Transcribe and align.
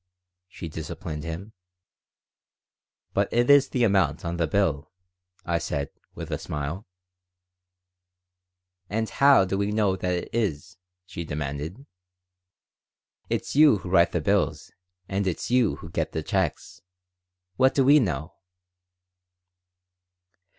she 0.47 0.67
disciplined 0.67 1.23
him 1.23 1.53
"But 3.13 3.31
it 3.31 3.51
is 3.51 3.69
the 3.69 3.83
amount 3.83 4.25
on 4.25 4.37
the 4.37 4.47
bill," 4.47 4.91
I 5.45 5.59
said, 5.59 5.91
with 6.15 6.31
a 6.31 6.39
smile 6.39 6.87
"And 8.89 9.07
how 9.07 9.45
do 9.45 9.59
we 9.59 9.71
know 9.71 9.95
that 9.95 10.11
it 10.15 10.29
is?" 10.33 10.77
she 11.05 11.23
demanded. 11.23 11.85
"It's 13.29 13.55
you 13.55 13.77
who 13.77 13.91
write 13.91 14.11
the 14.11 14.21
bills, 14.21 14.71
and 15.07 15.27
it's 15.27 15.51
you 15.51 15.75
who 15.75 15.91
get 15.91 16.13
the 16.13 16.23
checks. 16.23 16.81
What 17.57 17.75
do 17.75 17.85
we 17.85 17.99
know?" 17.99 18.33